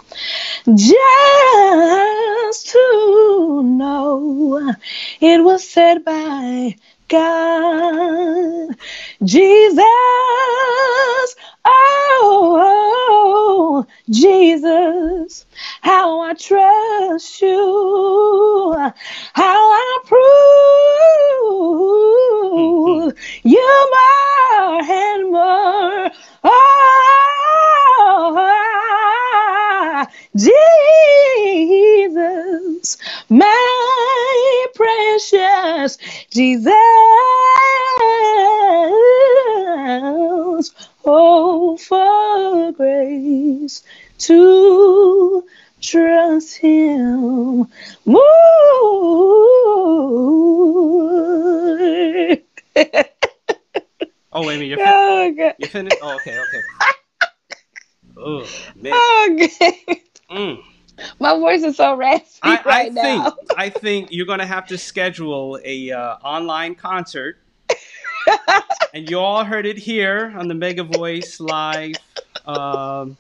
[0.66, 0.78] Mm.
[0.78, 4.76] Just to know
[5.22, 6.76] it was said by
[7.08, 8.76] God.
[9.24, 9.86] Jesus,
[14.10, 15.46] Jesus,
[15.82, 18.76] how I trust you,
[19.34, 20.20] how I prove
[22.54, 23.48] mm-hmm.
[23.48, 26.12] you more and more.
[26.44, 26.86] Oh,
[32.76, 32.98] Jesus,
[33.30, 35.98] my precious
[36.30, 36.74] Jesus.
[44.20, 45.44] To
[45.82, 47.68] trust Him
[48.06, 48.22] more.
[54.34, 54.66] oh, wait a minute.
[54.66, 55.98] You're, fin- oh, you're finished?
[56.02, 56.62] Oh, okay, okay.
[58.18, 58.48] Oh,
[58.78, 58.94] man.
[59.44, 60.02] Okay.
[60.32, 60.64] Mm.
[61.20, 63.30] My voice is so raspy I, right I now.
[63.30, 67.40] Think, I think you're gonna have to schedule a uh, online concert,
[68.94, 71.96] and you all heard it here on the Mega Voice Live.
[72.46, 73.18] Um,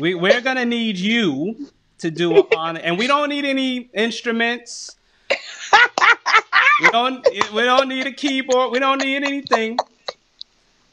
[0.00, 4.96] we, we're gonna need you to do it on, and we don't need any instruments.
[6.80, 7.26] we don't.
[7.52, 8.72] We don't need a keyboard.
[8.72, 9.78] We don't need anything.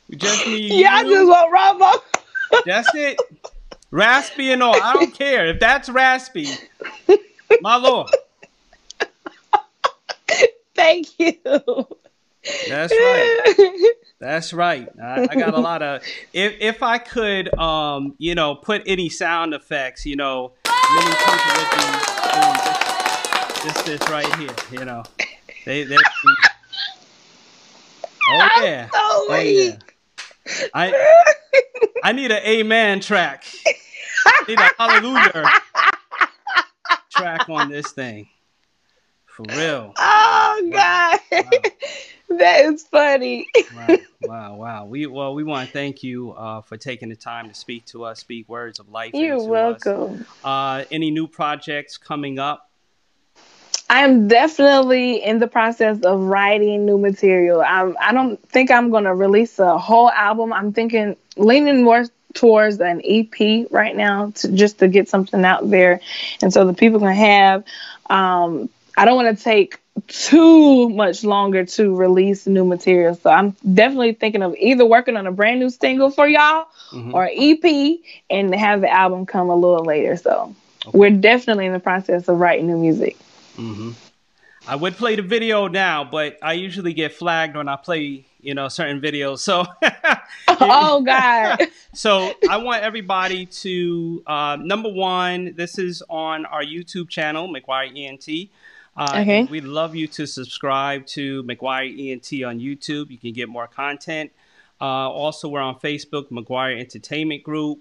[0.10, 0.72] We just need.
[0.72, 1.08] Yeah, you.
[1.08, 2.62] I just want Rambo.
[2.66, 3.20] That's it.
[3.92, 4.80] Raspy and all.
[4.82, 5.48] I don't care.
[5.48, 6.48] If that's raspy,
[7.62, 8.10] my lord.
[10.76, 11.88] Thank you.
[12.68, 13.94] That's right.
[14.20, 14.90] That's right.
[15.02, 16.02] I, I, got a lot of.
[16.34, 21.34] If if I could, um, you know, put any sound effects, you know, many people
[21.56, 21.82] would be
[22.34, 22.58] doing
[23.64, 24.56] this, this, this right here.
[24.72, 25.04] You know,
[25.66, 25.96] they they.
[28.30, 28.86] Oh yeah.
[28.88, 29.78] So oh yeah.
[30.74, 31.26] I
[32.04, 33.46] I need an amen track.
[34.26, 35.50] I need a hallelujah
[37.10, 38.28] track on this thing.
[39.26, 39.94] For real.
[39.98, 41.20] Oh God.
[41.32, 41.50] Wow.
[42.30, 43.48] That is funny.
[43.76, 44.86] wow, wow, wow.
[44.86, 48.04] We well, we want to thank you uh, for taking the time to speak to
[48.04, 49.14] us, speak words of life.
[49.14, 50.26] You're welcome.
[50.44, 52.70] Uh, any new projects coming up?
[53.90, 57.62] I am definitely in the process of writing new material.
[57.62, 60.54] I'm, I don't think I'm going to release a whole album.
[60.54, 65.68] I'm thinking leaning more towards an EP right now to just to get something out
[65.70, 66.02] there,
[66.42, 67.64] and so the people can have.
[68.10, 73.16] Um, I don't want to take too much longer to release new material.
[73.16, 77.14] So I'm definitely thinking of either working on a brand new single for y'all mm-hmm.
[77.14, 78.00] or EP
[78.30, 80.16] and have the album come a little later.
[80.16, 80.56] So
[80.88, 80.98] okay.
[80.98, 83.18] we're definitely in the process of writing new music.
[83.58, 83.92] Mm-hmm.
[84.68, 88.54] I would play the video now, but I usually get flagged when I play, you
[88.54, 89.40] know, certain videos.
[89.40, 89.66] So,
[90.48, 91.60] oh god.
[91.94, 95.56] so I want everybody to uh, number one.
[95.56, 98.52] This is on our YouTube channel, McGuire ENT.
[99.00, 99.46] Uh, okay.
[99.46, 103.10] We'd love you to subscribe to McGuire ENT on YouTube.
[103.10, 104.30] You can get more content.
[104.82, 107.80] Uh, also, we're on Facebook, McGuire Entertainment Group,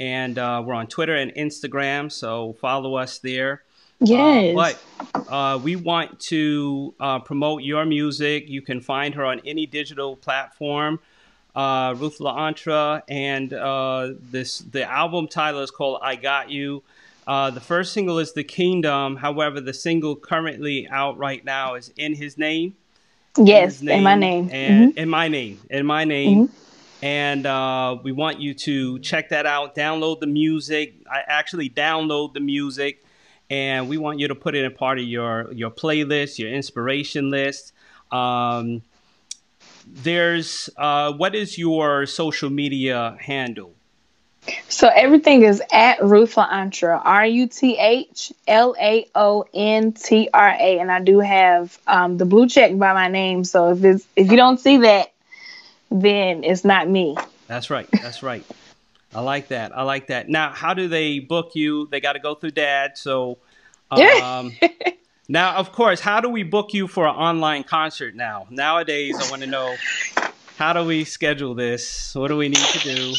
[0.00, 2.10] and uh, we're on Twitter and Instagram.
[2.10, 3.62] So follow us there.
[4.00, 4.56] Yes.
[4.56, 4.74] Uh,
[5.14, 8.48] but uh, we want to uh, promote your music.
[8.48, 10.98] You can find her on any digital platform.
[11.54, 16.82] Uh, Ruth La'Ontra, and uh, this the album title is called "I Got You."
[17.26, 21.92] Uh, the first single is "The Kingdom." However, the single currently out right now is
[21.96, 22.76] "In His Name."
[23.38, 24.48] Yes, in, name, in my name.
[24.50, 24.98] And mm-hmm.
[24.98, 26.48] in my name, in my name.
[26.48, 26.62] Mm-hmm
[27.02, 27.44] and
[28.02, 29.74] we want you to check that out.
[29.74, 30.94] Download the music.
[31.10, 33.04] I actually download the music
[33.50, 37.30] and we want you to put it in part of your your playlist, your inspiration
[37.30, 37.72] list.
[38.10, 38.82] Um,
[39.86, 43.74] there's uh, what is your social media handle?
[44.68, 50.28] So everything is at Ruth La'Ontra, R U T H L A O N T
[50.32, 53.44] R A, and I do have um, the blue check by my name.
[53.44, 55.12] So if it's if you don't see that,
[55.90, 57.16] then it's not me.
[57.46, 57.88] That's right.
[57.90, 58.44] That's right.
[59.14, 59.76] I like that.
[59.76, 60.28] I like that.
[60.28, 61.86] Now, how do they book you?
[61.86, 62.98] They got to go through dad.
[62.98, 63.38] So,
[63.90, 64.52] um,
[65.28, 68.46] now, of course, how do we book you for an online concert now?
[68.50, 69.76] Nowadays, I want to know
[70.56, 72.14] how do we schedule this?
[72.14, 73.14] What do we need to do?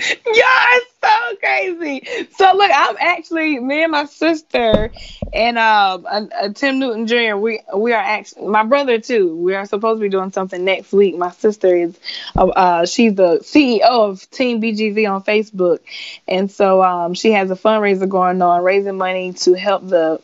[0.26, 2.26] You're so crazy.
[2.36, 4.92] So look, I'm actually me and my sister
[5.32, 7.36] and uh, uh, Tim Newton Jr.
[7.36, 9.36] We we are actually my brother too.
[9.36, 11.16] We are supposed to be doing something next week.
[11.16, 11.98] My sister is
[12.36, 15.80] uh, uh she's the CEO of Team BGV on Facebook,
[16.26, 20.20] and so um she has a fundraiser going on, raising money to help the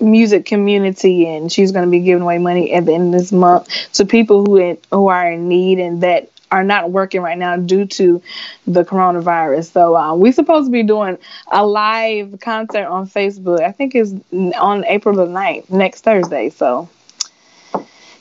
[0.00, 3.32] music community and she's going to be giving away money at the end of this
[3.32, 7.38] month to people who in, who are in need and that are not working right
[7.38, 8.20] now due to
[8.66, 9.70] the coronavirus.
[9.72, 11.16] So uh, we're supposed to be doing
[11.50, 13.60] a live concert on Facebook.
[13.60, 14.12] I think it's
[14.58, 16.50] on April the 9th, next Thursday.
[16.50, 16.88] So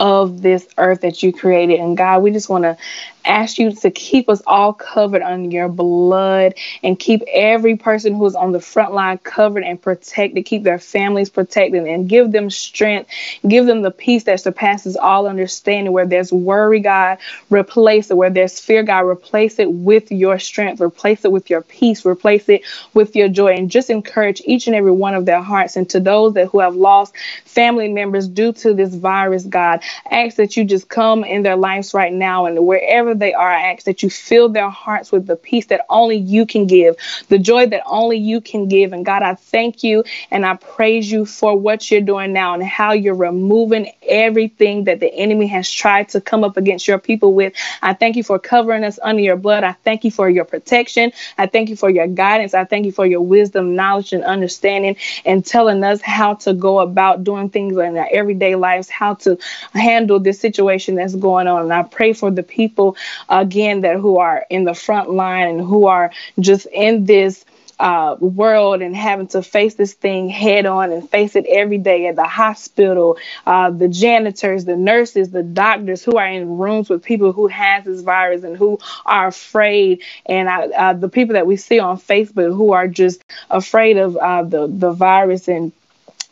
[0.02, 1.80] of this earth that you created.
[1.80, 2.76] And God, we just want to
[3.24, 8.26] ask you to keep us all covered under your blood and keep every person who
[8.26, 12.50] is on the front line covered and protected, keep their families protected and give them
[12.50, 13.12] strength,
[13.48, 15.94] give them the peace that surpasses all understanding.
[15.94, 17.20] Where there's worry, God,
[17.52, 18.18] replace it.
[18.18, 22.50] Where there's fear, God, replace it with your strength, replace it with your peace, replace
[22.50, 22.64] it
[22.96, 25.76] with your joy, and just encourage each and every one of their hearts.
[25.76, 27.14] And to those that who have lost
[27.46, 31.94] family members due to this virus, God, Ask that you just come in their lives
[31.94, 35.36] right now and wherever they are, I ask that you fill their hearts with the
[35.36, 36.96] peace that only you can give,
[37.30, 38.94] the joy that only you can give.
[38.94, 42.64] And God, I thank you and I praise you for what you're doing now and
[42.64, 47.34] how you're removing everything that the enemy has tried to come up against your people
[47.34, 47.54] with.
[47.82, 49.64] I thank you for covering us under your blood.
[49.64, 51.12] I thank you for your protection.
[51.38, 52.54] I thank you for your guidance.
[52.54, 56.80] I thank you for your wisdom, knowledge, and understanding and telling us how to go
[56.80, 59.38] about doing things in our everyday lives, how to
[59.82, 61.64] handle this situation that's going on.
[61.64, 62.96] And I pray for the people
[63.30, 67.46] again that who are in the front line and who are just in this
[67.80, 72.06] uh, world and having to face this thing head on and face it every day
[72.08, 73.18] at the hospital,
[73.48, 77.84] uh, the janitors, the nurses, the doctors who are in rooms with people who has
[77.86, 82.56] this virus and who are afraid, and uh, the people that we see on Facebook
[82.56, 85.72] who are just afraid of uh, the the virus and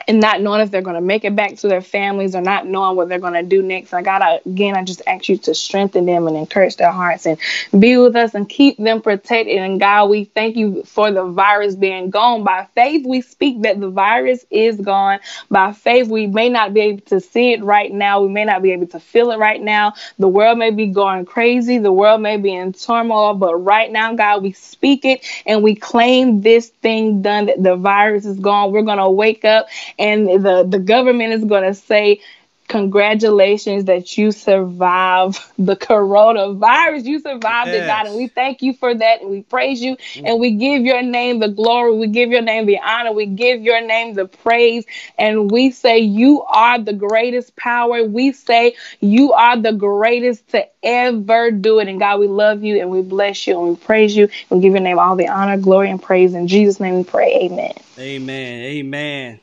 [0.10, 2.66] and not knowing if they're going to make it back to their families or not
[2.66, 3.94] knowing what they're going to do next.
[3.94, 7.28] I got to, again, I just ask you to strengthen them and encourage their hearts
[7.28, 7.38] and
[7.78, 9.58] be with us and keep them protected.
[9.58, 12.44] And God, we thank you for the virus being gone.
[12.44, 15.20] By faith, we speak that the virus is gone.
[15.52, 18.22] By faith, we may not be able to see it right now.
[18.24, 19.94] We may not be able to feel it right now.
[20.18, 21.78] The world may be going crazy.
[21.78, 25.76] The world may be in turmoil, but right now, God, we speak it and we
[25.76, 28.72] claim this thing done that the virus is gone.
[28.72, 29.68] We're going to wake up
[30.00, 32.22] and the the government is going to say
[32.70, 37.04] congratulations that you survived the coronavirus.
[37.04, 37.84] You survived yes.
[37.84, 38.06] it, God.
[38.08, 39.22] And we thank you for that.
[39.22, 39.98] And we praise you.
[40.24, 41.98] And we give your name the glory.
[41.98, 43.12] We give your name the honor.
[43.12, 44.86] We give your name the praise.
[45.18, 48.04] And we say you are the greatest power.
[48.04, 51.88] We say you are the greatest to ever do it.
[51.88, 54.30] And God, we love you and we bless you and we praise you.
[54.50, 56.34] And we give your name all the honor, glory, and praise.
[56.36, 57.34] In Jesus' name we pray.
[57.42, 57.74] Amen.
[57.98, 58.62] Amen.
[58.64, 59.40] Amen.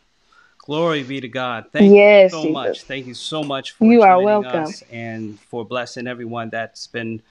[0.67, 1.67] Glory be to God.
[1.71, 2.53] Thank yes, you so Jesus.
[2.53, 2.83] much.
[2.83, 4.65] Thank you so much for you are welcome.
[4.65, 7.23] us and for blessing everyone that's been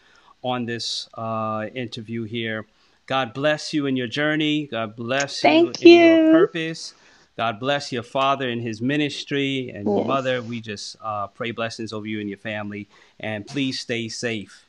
[0.41, 2.65] on this uh, interview here.
[3.07, 4.67] God bless you in your journey.
[4.67, 6.01] God bless Thank you, you.
[6.01, 6.93] in your purpose.
[7.35, 9.95] God bless your father in his ministry and yes.
[9.97, 10.41] your mother.
[10.41, 12.87] We just uh, pray blessings over you and your family.
[13.19, 14.64] And please stay safe.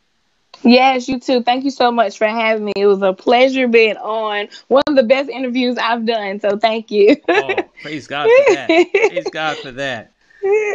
[0.63, 1.43] Yes, you too.
[1.43, 2.73] Thank you so much for having me.
[2.77, 6.41] It was a pleasure being on one of the best interviews I've done.
[6.41, 7.17] So thank you.
[7.29, 8.89] oh, praise God for that.
[8.93, 10.13] praise God for that.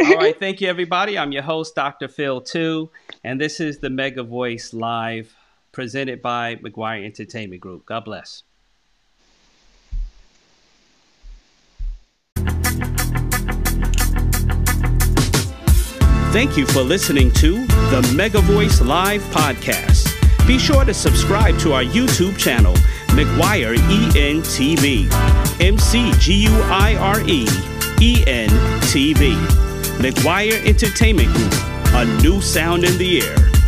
[0.06, 0.38] All right.
[0.38, 1.18] Thank you, everybody.
[1.18, 2.08] I'm your host, Dr.
[2.08, 2.92] Phil, too.
[3.24, 5.36] And this is the Mega Voice Live
[5.72, 7.86] presented by McGuire Entertainment Group.
[7.86, 8.44] God bless.
[16.32, 20.08] Thank you for listening to the Mega Voice Live podcast.
[20.48, 22.74] Be sure to subscribe to our YouTube channel,
[23.08, 25.12] McGuire ENTV.
[25.62, 27.46] M C G U I R E
[28.00, 28.50] E N
[28.84, 29.34] T V.
[30.00, 31.54] McGuire Entertainment Group,
[31.96, 33.61] a new sound in the air.